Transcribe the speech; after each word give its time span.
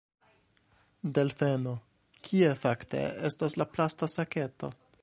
Delfeno: 1.17 1.75
"Kie 2.29 2.51
fakte 2.65 3.05
estas 3.31 3.61
la 3.63 3.71
plasta 3.77 4.13
saketo?" 4.19 4.75